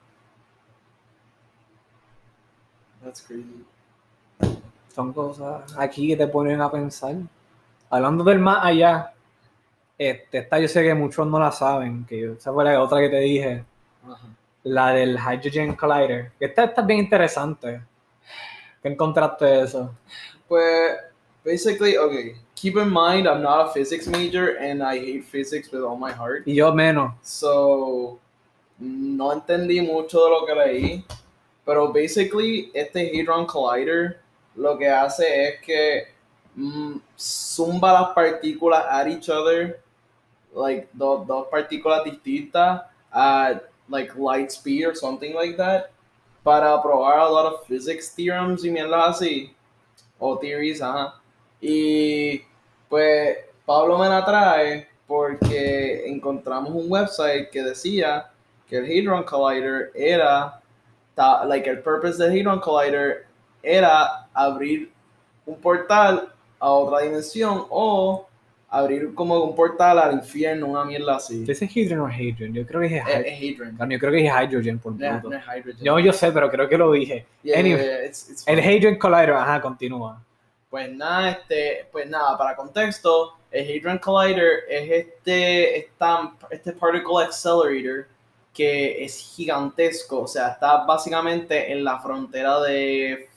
[3.01, 3.65] That's crazy.
[4.93, 7.15] Son cosas aquí que te ponen a pensar.
[7.89, 9.13] Hablando del más allá,
[9.97, 12.99] este, esta yo sé que muchos no la saben, que yo, esa fue la otra
[12.99, 13.63] que te dije,
[14.05, 14.27] Ajá.
[14.65, 16.31] La del Hydrogen Collider.
[16.39, 17.81] Esta, esta es bien interesante.
[18.81, 19.95] ¿Qué encontraste eso?
[20.47, 20.97] Pues,
[21.43, 22.35] basically, okay.
[22.55, 26.11] Keep in mind, I'm not a physics major and I hate physics with all my
[26.11, 26.47] heart.
[26.47, 27.13] Y yo menos.
[27.21, 28.19] So,
[28.79, 31.05] no entendí mucho de lo que leí.
[31.63, 34.19] Pero basically, este Hadron Collider
[34.55, 36.07] lo que hace es que
[36.55, 39.79] mm, zumba las partículas at each other,
[40.55, 45.91] like dos, dos partículas distintas, at like light speed or something like that,
[46.43, 49.51] para probar a lot of physics theorems y mierdas así,
[50.19, 51.13] o theories, ajá.
[51.61, 52.41] Y
[52.89, 58.31] pues Pablo me la trae porque encontramos un website que decía
[58.67, 60.61] que el Hadron Collider era,
[61.47, 63.27] like el purpose del Hadron Collider
[63.63, 64.91] era abrir
[65.45, 68.27] un portal a otra dimensión o
[68.69, 71.43] abrir como un portal al infierno, una mierda así.
[71.45, 72.53] ¿Dice Hydrogen o Hadrian?
[72.53, 73.67] Yo creo que dije Es, Hydrogen.
[73.73, 73.89] es Hadron.
[73.91, 75.29] Yo creo que dije Hydrogen por No, bruto.
[75.29, 75.83] no es hydrogen.
[75.85, 77.25] Yo, yo sé, pero creo que lo dije.
[77.43, 78.59] Yeah, anyway, yeah, yeah, it's- it's El.
[78.59, 80.21] Hadron Collider, ajá, continúa.
[80.69, 87.23] Pues nada, este, pues nada, para contexto, el Hadron Collider es este, esta- este particle
[87.23, 88.07] accelerator
[88.53, 93.29] que es gigantesco, o sea, está básicamente en la frontera de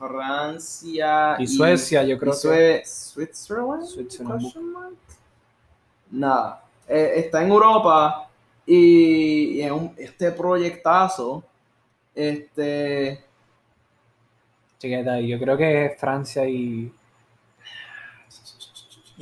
[0.00, 2.82] Francia Y Suecia, yo creo y que.
[2.86, 3.84] Switzerland.
[3.86, 4.96] Switzerland.
[6.10, 8.28] Nada, eh, está en Europa
[8.66, 11.44] y, y es un- este proyectazo,
[12.14, 13.22] este,
[14.78, 16.90] Chiqueta, yo creo que es Francia y.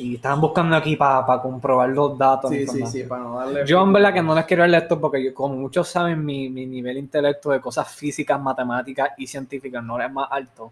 [0.01, 2.51] Y estaban buscando aquí para comprobar los datos.
[2.53, 3.67] sí, sí, sí, para no darle...
[3.67, 6.49] Yo en verdad que no les quiero de esto porque yo, como muchos saben, mi,
[6.49, 10.71] mi nivel intelecto de cosas físicas, matemáticas y científicas no es más alto.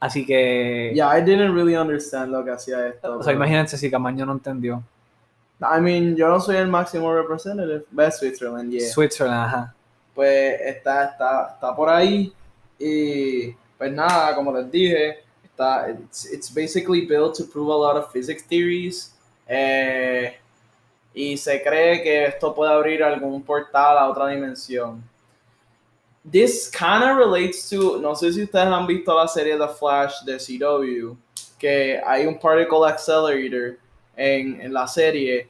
[0.00, 3.18] Así que, Yeah, I didn't really understand lo que hacía esto.
[3.18, 4.82] o sea, pero- imagínense si Camaño no entendió.
[5.60, 8.88] I mean, yo no soy el máximo representative de Switzerland, yeah.
[8.90, 9.74] Switzerland, ajá.
[10.14, 12.32] Pues está, está, está por ahí
[12.78, 15.18] y pues nada, como les dije,
[15.60, 19.12] está, it's, it's basically built to prove a lot of physics theories
[19.46, 20.36] eh,
[21.14, 25.02] y se cree que esto puede abrir algún portal a otra dimensión.
[26.24, 30.22] This kind of relates to, no sé si ustedes han visto la serie The Flash
[30.24, 31.16] de CW,
[31.58, 33.78] que hay un particle accelerator
[34.16, 35.48] en, la serie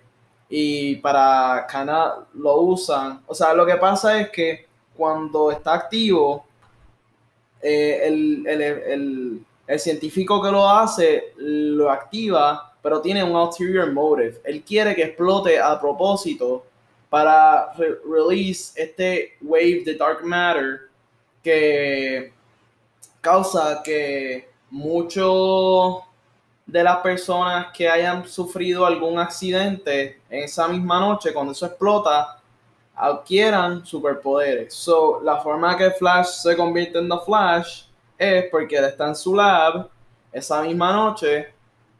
[0.48, 3.20] y para Kana lo usan.
[3.26, 6.46] O sea, lo que pasa es que cuando está activo,
[7.60, 14.40] eh, el- el científico que lo hace lo activa, pero tiene un ulterior motive.
[14.44, 16.66] Él quiere que explote a propósito
[17.08, 20.88] para re- release este wave de dark matter
[21.42, 22.32] que
[23.20, 26.02] causa que muchos
[26.66, 32.40] de las personas que hayan sufrido algún accidente en esa misma noche, cuando eso explota,
[32.96, 34.74] adquieran superpoderes.
[34.74, 37.84] So, la forma que Flash se convierte en The Flash
[38.20, 39.88] es porque él está en su lab
[40.30, 41.48] esa misma noche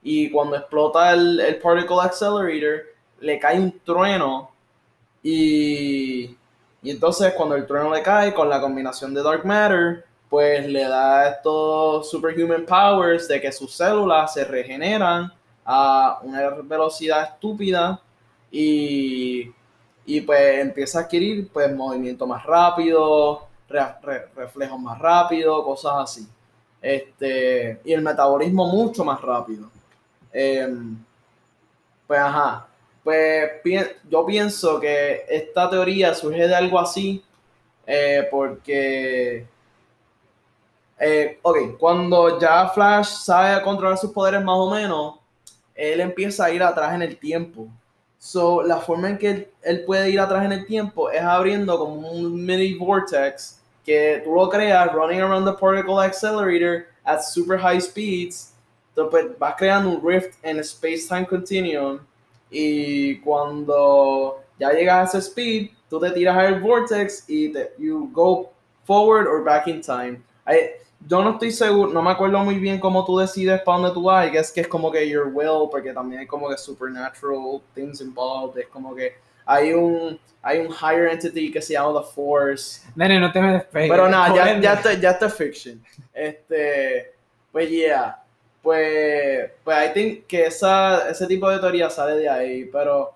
[0.02, 2.84] y cuando explota el, el Particle Accelerator,
[3.20, 4.50] le cae un trueno
[5.22, 6.36] y,
[6.82, 10.84] y entonces cuando el trueno le cae con la combinación de Dark Matter, pues le
[10.84, 15.32] da estos superhuman powers de que sus células se regeneran
[15.64, 18.00] a una velocidad estúpida
[18.50, 19.50] y,
[20.04, 25.94] y pues empieza a adquirir pues movimiento más rápido, re- re- reflejos más rápido, cosas
[25.98, 26.28] así.
[26.82, 29.70] Este, y el metabolismo mucho más rápido.
[30.32, 30.96] Em,
[32.06, 32.66] pues ajá,
[33.04, 33.50] pues
[34.08, 37.22] yo pienso que esta teoría surge de algo así
[37.86, 39.46] eh, porque
[40.98, 45.14] eh, ok, cuando ya Flash sabe controlar sus poderes más o menos,
[45.74, 47.68] él empieza a ir atrás en el tiempo.
[48.18, 52.10] So, la forma en que él puede ir atrás en el tiempo es abriendo como
[52.10, 57.80] un mini vortex que tú lo creas running around the particle accelerator at super high
[57.80, 58.54] speeds,
[58.90, 62.00] entonces pues, vas creando un rift en space-time continuum
[62.50, 68.10] y cuando ya llegas a ese speed, tú te tiras al vortex y te, you
[68.12, 68.50] go
[68.84, 70.22] forward or back in time.
[70.46, 73.94] I, yo no estoy seguro, no me acuerdo muy bien cómo tú decides para dónde
[73.94, 74.26] tú vas.
[74.26, 78.00] I guess que es como que your will, porque también hay como que supernatural things
[78.00, 78.60] involved.
[78.60, 79.14] Es como que
[79.46, 82.82] hay un, hay un higher entity que se llama The Force.
[82.94, 83.90] Nene, no te me despegues.
[83.90, 85.82] Pero nada, ya, ya, está, ya está fiction.
[86.12, 87.12] Este,
[87.52, 88.16] pues yeah.
[88.62, 93.10] Pues, pues I think que esa, ese tipo de teoría sale de ahí, pero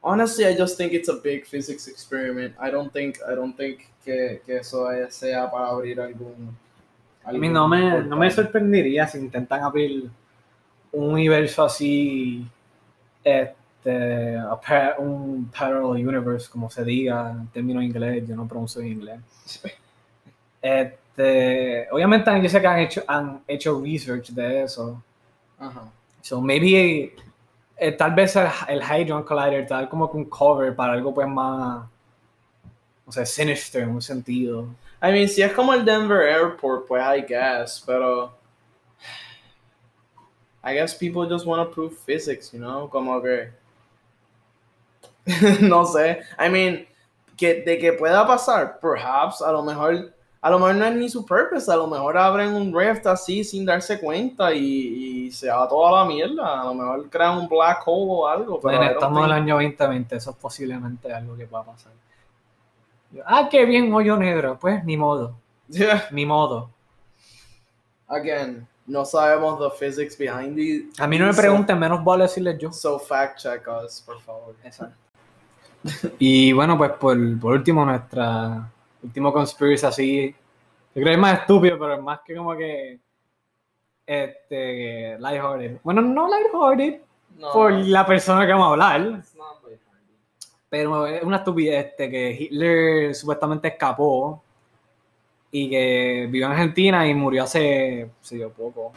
[0.00, 2.54] honestly I just think it's a big physics experiment.
[2.60, 6.56] I don't think, I don't think que, que eso es- sea para abrir algún...
[7.24, 10.10] A mí no me, algún no me sorprendería si intentan abrir
[10.90, 12.44] un universo así,
[13.78, 18.80] este, a pa- un parallel universe, como se diga en términos inglés, yo no pronuncio
[18.82, 19.20] en inglés.
[20.60, 25.00] Este, obviamente yo sé que han hecho, han hecho research de eso.
[26.20, 27.14] So maybe
[27.76, 31.28] eh, tal vez el, el Hadron Collider tal como que un cover para algo pues
[31.28, 31.86] más,
[33.06, 34.66] no sé, sinister en un sentido.
[35.00, 38.32] I mean, si es como el Denver Airport, pues I guess, pero
[40.64, 43.48] I guess people just want to prove physics, you know, como que
[45.60, 46.20] no sé.
[46.38, 46.86] I mean,
[47.36, 51.08] que de que pueda pasar, perhaps, a lo mejor a lo mejor no es ni
[51.08, 55.50] su purpose, a lo mejor abren un rift así sin darse cuenta y, y se
[55.50, 58.92] va toda la mierda, a lo mejor crean un black hole o algo, pero Bueno,
[58.92, 61.92] estamos en el año 2020, eso es posiblemente algo que va a pasar.
[63.24, 64.58] Ah, qué bien, hoyo negro.
[64.60, 65.34] Pues ni modo,
[66.12, 66.70] ni modo.
[68.06, 70.98] Again, no sabemos the physics behind it.
[71.00, 72.72] A mí no me pregunten, menos vale decirles yo.
[72.72, 74.54] So fact check us, por favor.
[74.62, 75.07] Exacto.
[76.18, 78.70] Y bueno, pues por, por último, nuestra
[79.02, 80.34] último conspiracy así.
[80.94, 82.98] Yo creo que es más estúpido, pero es más que como que.
[84.06, 85.18] Este.
[85.18, 85.78] Lighthearted.
[85.82, 87.00] Bueno, no lighthearted
[87.38, 89.22] No, por la persona que vamos a hablar.
[90.70, 94.42] Pero es una estupidez este, que Hitler supuestamente escapó
[95.50, 98.92] y que vivió en Argentina y murió hace, sí, yo poco.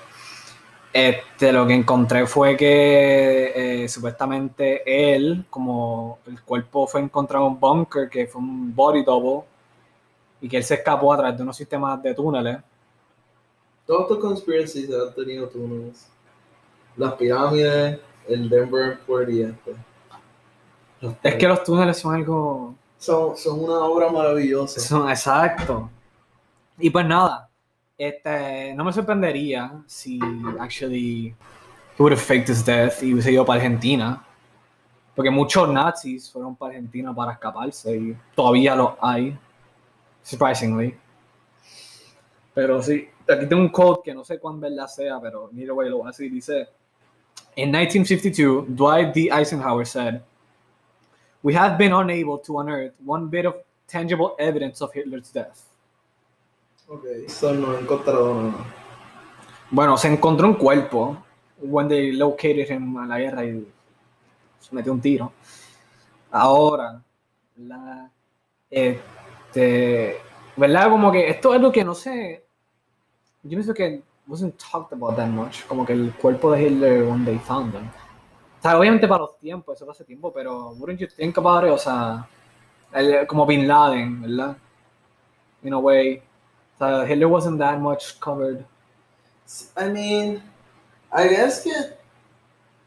[0.93, 4.83] Este, lo que encontré fue que eh, supuestamente
[5.15, 9.43] él, como el cuerpo fue encontrado en un bunker, que fue un body double,
[10.41, 12.57] y que él se escapó a través de unos sistemas de túneles.
[13.85, 16.09] Todos estos conspiracies han tenido túneles.
[16.97, 19.75] Las pirámides, el Denver Airport y este.
[21.23, 24.79] Es que los túneles son algo son, son una obra maravillosa.
[24.79, 25.89] Son- exacto.
[26.77, 27.49] Y pues nada,
[28.07, 30.19] este, no me sorprendería si
[30.59, 31.35] actually
[31.97, 34.25] he would have faked his death y hubiese ido para Argentina.
[35.15, 39.37] Porque muchos nazis fueron para Argentina para escaparse y todavía lo hay.
[40.23, 40.95] Surprisingly.
[42.55, 45.89] Pero sí, aquí tengo un quote que no sé cuán verdad sea, pero mira, güey,
[45.89, 46.31] lo voy a decir.
[46.31, 46.69] Dice:
[47.55, 49.29] In 1952, Dwight D.
[49.31, 50.23] Eisenhower said,
[51.43, 53.55] We have been unable to unearth one bit of
[53.87, 55.70] tangible evidence of Hitler's death.
[56.93, 57.05] Ok,
[57.55, 58.65] no he encontrado nada.
[59.69, 61.23] Bueno, se encontró un cuerpo
[61.61, 63.65] when they located him a la guerra y
[64.59, 65.31] se metió un tiro.
[66.31, 67.01] Ahora,
[67.55, 68.11] la,
[68.69, 70.17] este,
[70.57, 70.89] ¿verdad?
[70.89, 72.43] Como que esto es algo que no sé,
[73.43, 77.23] yo pienso que wasn't talked about that much, como que el cuerpo de Hitler when
[77.23, 77.87] they found him.
[78.59, 81.71] O sea, obviamente para los tiempos, eso hace tiempo, pero wouldn't you think about it?
[81.71, 82.27] O sea,
[82.91, 84.57] el- como Bin Laden, ¿verdad?
[85.63, 86.21] In a way.
[86.81, 88.65] Hitler wasn't that much covered.
[89.75, 90.41] I mean,
[91.11, 91.71] I guess que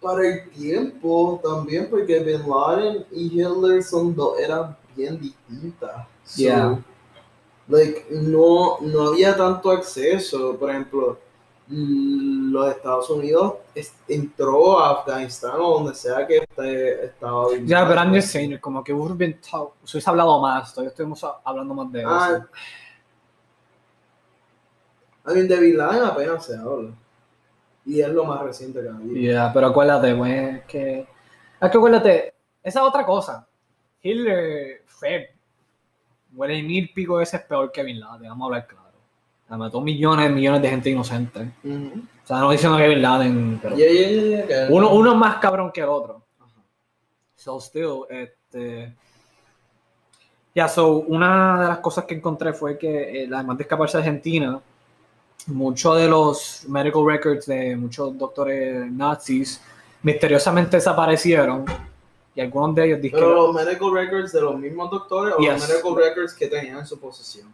[0.01, 6.07] para el tiempo también, porque Bin Laden y Hitler son dos eran bien distintas.
[6.25, 6.79] So, Yeah.
[7.67, 10.55] Like, no, no había tanto acceso.
[10.59, 11.19] Por ejemplo,
[11.69, 13.55] los Estados Unidos
[14.07, 18.09] entró a Afganistán o donde sea que este, estaba Ya, pero Laden.
[18.09, 22.11] I'm just saying, como que hubiese hablado más, todavía estuvimos hablando más de eso.
[22.11, 22.47] Ah,
[25.27, 26.91] I mean, de Bin Laden apenas se habla.
[27.87, 29.15] Y es lo más reciente que ha habido.
[29.15, 31.07] Yeah, pero acuérdate, pues, que...
[31.61, 33.47] Es que acuérdate, esa es otra cosa.
[34.03, 35.31] Hitler fue,
[36.33, 38.85] mil pico veces peor que Bin Laden, vamos a hablar claro.
[39.47, 41.41] Sea, mató millones y millones de gente inocente.
[41.63, 43.77] O sea, no diciendo que Bin Laden, pero...
[43.77, 46.23] Yeah, yeah, yeah, Uno, uno es más cabrón que el otro.
[47.45, 48.95] So still, este.
[50.55, 54.03] Ya, so, una de las cosas que encontré fue que, eh, además de escaparse de
[54.05, 54.63] Argentina,
[55.47, 59.61] muchos de los medical records de muchos doctores nazis
[60.03, 61.65] misteriosamente desaparecieron
[62.35, 65.61] y algunos de ellos dicen Pero los medical records de los mismos doctores o Yes.
[65.61, 67.53] los medical records que tenían en su posesión.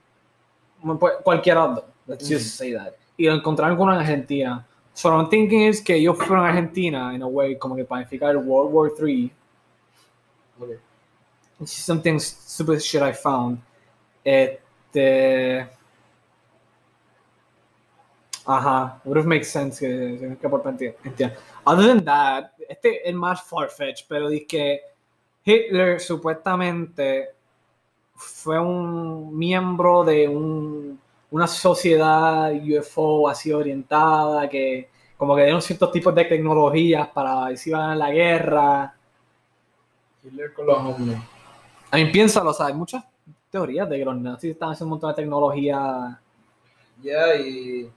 [0.98, 1.84] pues, cualquiera dos.
[2.06, 2.56] Let's just Ujú.
[2.56, 2.92] say that.
[3.16, 4.66] Y lo encontraron con una en Argentina.
[4.94, 7.84] So what I'm thinking is que ellos fueron a Argentina, in a way, como que
[7.84, 9.32] planificar World War III.
[10.60, 10.68] Ok.
[11.58, 13.58] This is something stupid shit I found.
[14.24, 15.68] Este.
[18.46, 21.36] Ajá, would have make sense que el enti- entiendo.
[21.64, 24.80] Other than that, este es más far-fetched, pero dice que
[25.44, 27.30] Hitler supuestamente
[28.14, 30.98] fue un miembro de un-
[31.30, 37.58] una sociedad UFO así orientada que como que dieron ciertos tipos de tecnologías para ver
[37.58, 38.94] si iban a la guerra.
[40.24, 41.18] Hitler con los hombres.
[41.90, 43.04] A mí piénsalo, hay muchas
[43.50, 46.20] teorías de que los nazis estaban haciendo un montón de tecnología.
[47.02, 47.90] Ya, y.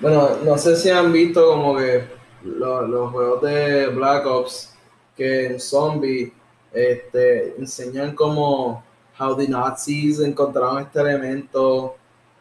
[0.00, 2.04] Bueno, no sé si han visto como que
[2.44, 4.74] lo- los juegos de Black Ops
[5.16, 6.32] que en Zombie
[6.72, 8.82] este, enseñan como
[9.18, 11.96] how the Nazis encontraron este elemento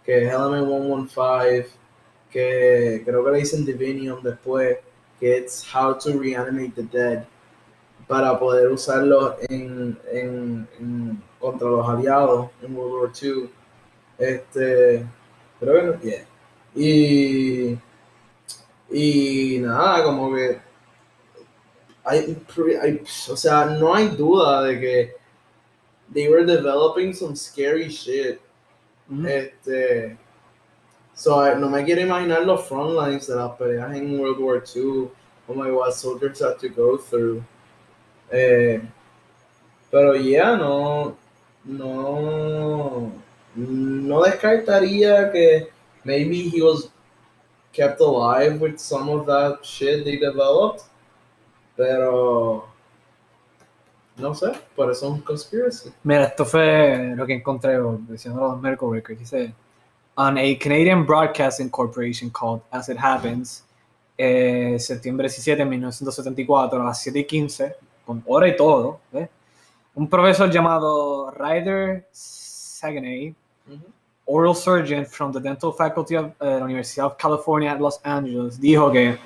[0.06, 1.68] que es Element 115,
[2.32, 4.78] que creo que le dicen Divinium después,
[5.20, 7.24] que es how to reanimate the dead
[8.08, 13.50] para poder usarlo en, en- contra los aliados en World War II.
[14.18, 15.06] Este,
[15.60, 16.26] creo que yeah.
[16.76, 17.78] Y,
[18.92, 20.60] y nada, como que
[22.04, 22.36] hay,
[22.82, 25.16] hay- o sea, no hay duda de que
[26.14, 28.40] they were developing some scary shit.
[29.26, 30.18] Este,
[31.16, 34.64] so, I- no me quiero imaginar los front lines de las peleas en World War
[34.64, 35.10] II,
[35.48, 37.44] como oh what soldiers had to go through.
[38.32, 38.82] Eh,
[39.90, 41.16] pero ya no,
[41.66, 43.12] no,
[43.56, 45.70] no descartaría que
[46.04, 46.90] maybe he was
[47.74, 50.84] kept alive with some of that shit they developed,
[51.76, 52.66] pero
[54.18, 54.52] no sé,
[54.92, 55.92] es un conspiracy.
[56.04, 59.20] Mira, esto fue lo que encontré diciendo los medical records.
[59.20, 59.54] Dice,
[60.16, 63.64] on a Canadian Broadcasting Corporation called As It Happens,
[64.18, 69.30] eh, septiembre 17 de 1974, a las 7 y 15, con hora y todo, ¿ves?
[69.96, 73.36] un profesor llamado Ryder Saganay,
[74.26, 78.58] oral surgeon from the dental faculty of uh, la Universidad of California at Los Angeles,
[78.58, 79.20] dijo que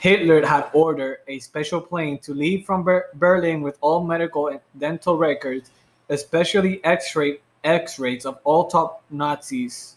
[0.00, 4.60] Hitler had ordered a special plane to leave from Ber- Berlin with all medical and
[4.78, 5.70] dental records,
[6.08, 9.96] especially X-ray X-rays of all top Nazis.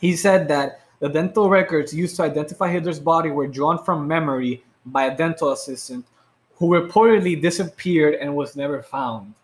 [0.00, 4.62] He said that the dental records used to identify Hitler's body were drawn from memory
[4.84, 6.04] by a dental assistant
[6.56, 9.34] who reportedly disappeared and was never found.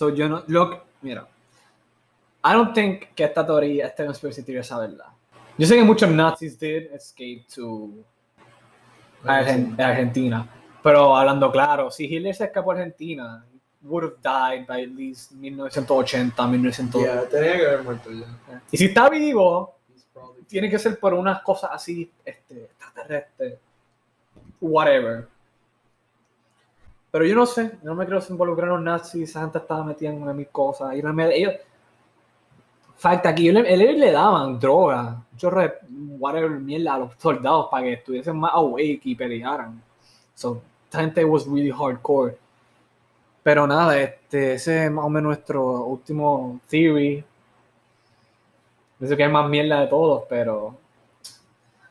[0.00, 1.28] So yo no, look, mira,
[2.42, 5.04] I don't think que esta teoría, esta conspiracy theory es la verdad.
[5.58, 7.90] Yo sé que muchos nazis did escape to
[9.24, 10.48] Argen- Argentina,
[10.82, 13.44] pero hablando claro, si Hitler se escapó a Argentina,
[13.82, 17.02] would have died by at least 1980, 1900.
[17.04, 18.24] Ya, tenía que haber muerto ya.
[18.72, 19.74] Y si está vivo,
[20.14, 23.58] probably- tiene que ser por unas cosas así, este, extraterrestres,
[24.62, 25.28] whatever.
[27.10, 29.84] Pero yo no sé, yo no me creo involucrar en los nazis, esa gente estaba
[29.84, 30.94] metida en mil cosas.
[30.94, 31.54] Y ellos,
[32.96, 35.72] falta aquí, ellos le, le daban droga, chorro de
[36.18, 39.82] whatever mierda a los soldados para que estuviesen más awake y pelearan.
[40.34, 42.36] So, esta gente was really hardcore.
[43.42, 47.24] Pero nada, este, ese es más o menos nuestro último theory.
[48.98, 50.76] Pienso que hay más mierda de todos, pero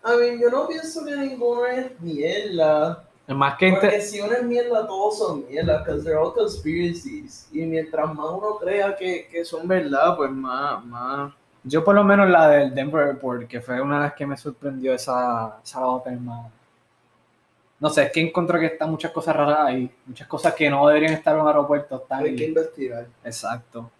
[0.04, 3.09] A mí, yo no pienso que ninguno es mierda.
[3.30, 7.48] Es más que Porque si uno es mierda, todos son mierda, because they're all conspiracies.
[7.52, 11.32] Y mientras más uno crea que, que son verdad, pues más, más.
[11.64, 14.36] Yo por lo menos la del Denver Airport, que fue una de las que me
[14.36, 16.48] sorprendió esa, esa otra más.
[17.80, 20.88] No sé, es que encuentro que están muchas cosas raras ahí, muchas cosas que no
[20.88, 21.98] deberían estar en un aeropuerto.
[21.98, 23.06] Están Hay que investigar.
[23.24, 23.92] Exacto.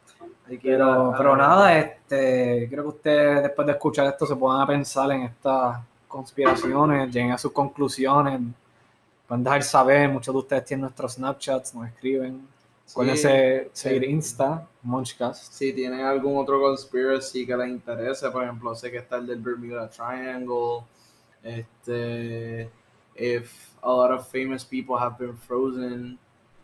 [0.48, 4.66] Hay que Pero, pero nada, este, creo que ustedes después de escuchar esto se puedan
[4.66, 8.42] pensar en estas conspiraciones, lleguen a sus conclusiones,
[9.30, 12.48] pueden dejar saber, muchos de ustedes tienen nuestros Snapchats, nos escriben,
[12.84, 14.10] sí, acuérdense seguir sí.
[14.10, 15.54] Insta, Munchcast.
[15.54, 19.40] Si tienen algún otro conspiracy que les interese, por ejemplo, sé que está el del
[19.40, 20.84] Bermuda Triangle.
[21.44, 22.72] Este.
[23.16, 26.18] If a lot of famous people have been frozen.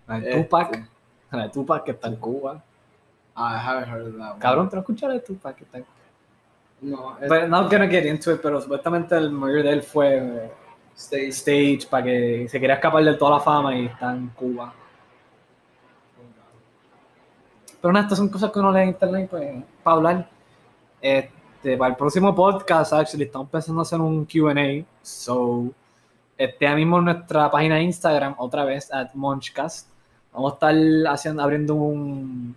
[0.07, 0.89] La de este, Tupac,
[1.31, 2.63] la de Tupac que está en Cuba.
[3.37, 4.39] I haven't heard of that one.
[4.39, 5.85] Cabrón, ¿te lo escuchas de Tupac que está en
[6.81, 10.17] No, es But not gonna get into it, pero supuestamente el mayor de él fue
[10.17, 10.51] eh,
[10.95, 11.27] stage.
[11.29, 14.73] stage para que se quería escapar de toda la fama y está en Cuba.
[17.81, 20.29] Pero nada, estas son cosas que uno lee en internet pues, para hablar.
[21.01, 24.83] Este, para el próximo podcast, actually, estamos pensando hacer un QA.
[25.03, 25.69] So,
[26.37, 29.89] este mismo en nuestra página de Instagram, otra vez, at Munchcast.
[30.33, 32.55] Vamos a estar haciendo, abriendo un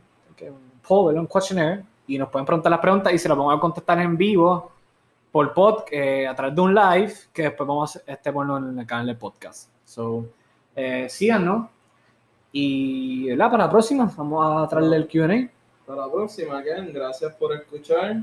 [0.87, 4.01] poll, un questionnaire, y nos pueden preguntar las preguntas y se las vamos a contestar
[4.01, 4.73] en vivo
[5.33, 8.79] por pod, eh, a través de un live, que después vamos a este, ponerlo en
[8.79, 9.69] el canal de podcast.
[9.85, 10.27] So,
[10.75, 11.69] eh, síganos.
[12.53, 13.51] Y ¿verdad?
[13.51, 15.51] para la próxima, vamos a traerle el QA.
[15.87, 18.17] Para la próxima, Ken, gracias por escuchar.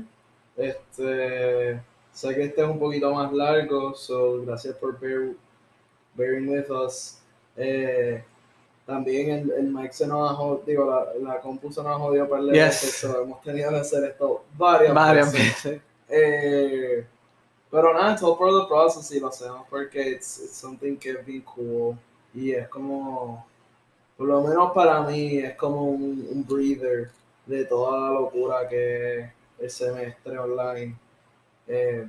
[0.56, 1.80] Este,
[2.12, 5.32] sé que este es un poquito más largo, so gracias por bear,
[6.14, 7.18] bearing with us.
[7.56, 8.22] Eh,
[8.86, 10.90] también el, el mic se nos ha jodido, digo,
[11.22, 12.52] la, la compu se nos ha jodido para Yes.
[12.54, 15.64] veces, so hemos tenido que hacer esto varias, Varias veces.
[15.64, 15.82] veces.
[16.08, 17.04] Eh,
[17.70, 20.96] pero nada, it's all part of the process y lo hacemos porque it's, it's something
[20.96, 21.96] que es bien cool
[22.32, 23.44] y es como,
[24.16, 27.10] por lo menos para mí, es como un, un breather
[27.46, 30.96] de toda la locura que es el semestre online.
[31.66, 32.06] Eh,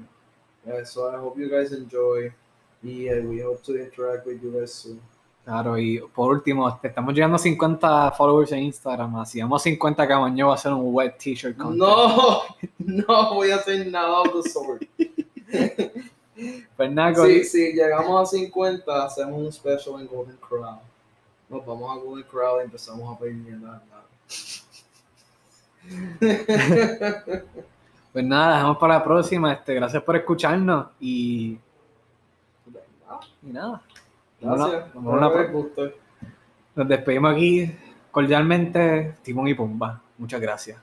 [0.65, 2.31] eh, so I hope you guys enjoy
[2.83, 5.01] y eh, we hope to interact with you guys soon.
[5.47, 9.15] Claro, y por último, este, estamos llegando a 50 followers en Instagram.
[9.15, 11.55] Así vamos a 50 que mañana va a ser un wet t-shirt.
[11.55, 12.41] No,
[12.79, 14.83] no voy a hacer nada sort.
[16.75, 20.79] Pues nada, Sí, si llegamos a 50, hacemos un special en Golden Corral.
[21.49, 23.81] Nos vamos a Golden Corral y empezamos a pedir mierda.
[28.13, 29.53] pues nada, dejamos para la próxima.
[29.53, 31.57] Este, gracias por escucharnos y,
[33.41, 33.81] y nada.
[34.39, 34.85] Gracias.
[34.95, 35.95] Les guste.
[36.75, 37.71] Nos despedimos aquí
[38.11, 40.01] cordialmente, Timón y Pumba.
[40.17, 40.79] Muchas gracias.